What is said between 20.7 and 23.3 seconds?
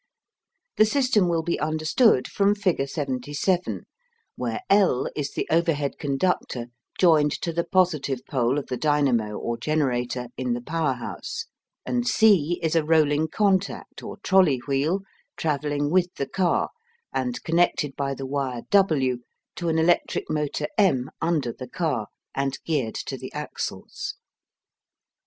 M under the car, and geared to